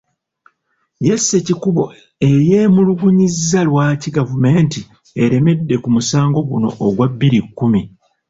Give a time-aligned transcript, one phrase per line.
[1.05, 1.83] Ye Ssekikubo
[2.49, 4.81] yeemulugunyizza lwaki gavumenti
[5.23, 7.81] eremedde ku musango guno ogwa bbiri kkumi.